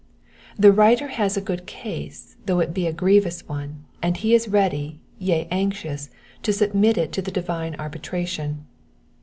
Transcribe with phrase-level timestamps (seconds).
[0.57, 4.47] The writer has a good case, though it be a grievous one, and he is
[4.47, 6.09] ready, yea anxious,
[6.41, 8.65] to submit it to the •divine arbitration.